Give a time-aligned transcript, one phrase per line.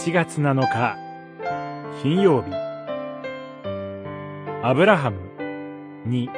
[0.00, 0.96] 1月7日
[2.02, 2.50] 金曜日
[4.62, 5.18] アブラハム
[6.06, 6.30] に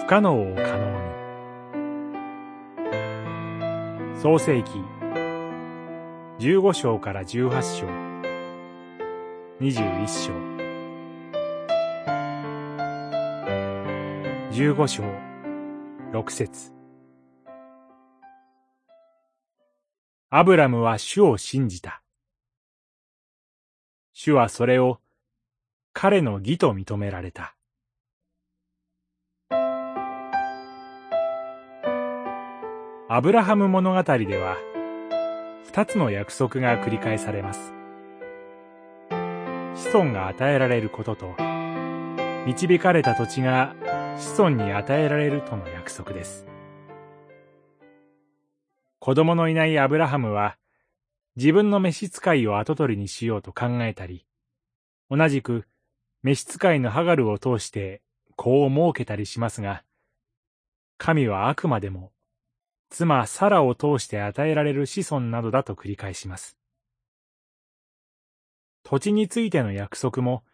[0.00, 0.90] 不可能を可能
[4.14, 4.22] に。
[4.22, 4.70] 創世記
[6.38, 7.86] 15章から18章。
[9.60, 10.32] 21章。
[14.50, 15.04] 15章
[16.14, 16.81] 6節。
[20.34, 22.00] アブラムは主を信じた。
[24.14, 24.98] 主はそれを
[25.92, 27.54] 彼の義と認められた。
[33.10, 34.56] アブラハム物語では、
[35.66, 37.74] 二つの約束が繰り返されます。
[39.10, 41.34] 子孫が与えられることと、
[42.46, 43.76] 導かれた土地が
[44.16, 46.51] 子孫に与えられるとの約束です。
[49.04, 50.56] 子供のいないアブラハムは、
[51.34, 54.24] 自分の召使いを跡取りにしようと考えたり、
[55.10, 55.66] 同じく
[56.22, 58.00] 召使いのハガルを通して
[58.36, 59.82] 子を設けたりしますが、
[60.98, 62.12] 神はあくまでも、
[62.90, 66.56] 妻サラを通して与えられる子孫などだと繰り返します。
[68.84, 70.44] 土地についての約束も、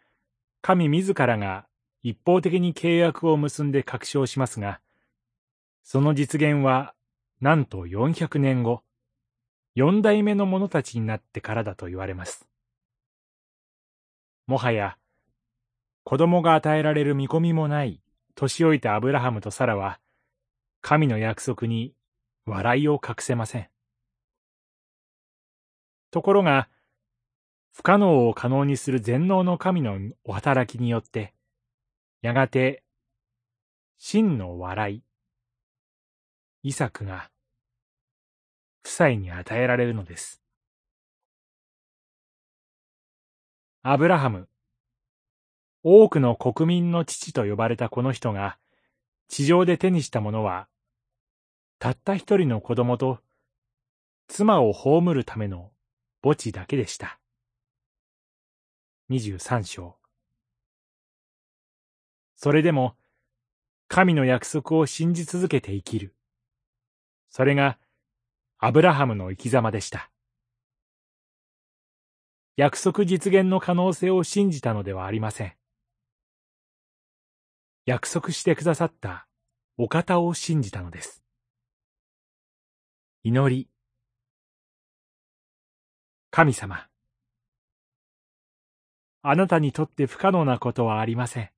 [0.63, 1.67] 神自らが
[2.01, 4.81] 一方的に契約を結んで確証しますが、
[5.83, 6.95] その実現は
[7.41, 8.83] なんと400年後、
[9.73, 12.49] 四代目の者たちになってからだと言われます。
[14.45, 14.97] もはや、
[16.03, 18.01] 子供が与えられる見込みもない
[18.35, 19.99] 年老いたアブラハムとサラは、
[20.81, 21.93] 神の約束に
[22.45, 23.69] 笑いを隠せません。
[26.11, 26.67] ところが、
[27.71, 31.33] 不可能を可能にする全能の神のお働きによって、
[32.21, 32.83] やがて、
[33.97, 35.03] 真の笑い、
[36.61, 37.29] イサクが
[38.85, 40.41] 夫妻に与えられるのです。
[43.81, 44.49] アブラハム、
[45.83, 48.57] 多くの国民の父と呼ばれたこの人が、
[49.29, 50.67] 地上で手にしたものは、
[51.79, 53.19] たった一人の子供と、
[54.27, 55.71] 妻を葬るための
[56.21, 57.21] 墓地だけでした。
[59.07, 59.95] 二十三章。
[62.35, 62.97] それでも、
[63.87, 66.13] 神の約束を信じ続けて生きる。
[67.39, 67.79] それが、
[68.57, 70.11] アブラハムの生き様でした。
[72.57, 75.53] 約束実現の可能性を信じたのではありません。
[77.85, 79.25] 約束してくださった
[79.77, 81.23] お方を信じたのです。
[83.23, 83.69] 祈り。
[86.29, 86.89] 神様。
[89.21, 91.49] あなたにとって不可能なことはありません。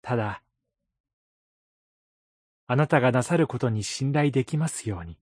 [0.00, 0.44] ただ、
[2.72, 5.18] あなたがなさることに信頼できますように。